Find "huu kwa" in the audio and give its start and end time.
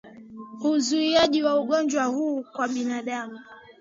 2.05-2.67